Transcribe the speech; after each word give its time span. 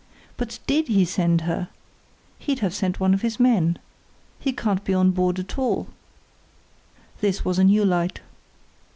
"But 0.35 0.57
did 0.65 0.87
he 0.87 1.05
send 1.05 1.41
her? 1.41 1.69
He'd 2.39 2.57
have 2.61 2.73
sent 2.73 2.99
one 2.99 3.13
of 3.13 3.21
his 3.21 3.39
men. 3.39 3.77
He 4.39 4.51
can't 4.51 4.83
be 4.83 4.95
on 4.95 5.11
board 5.11 5.37
at 5.37 5.59
all." 5.59 5.89
This 7.19 7.45
was 7.45 7.59
a 7.59 7.63
new 7.65 7.85
light. 7.85 8.19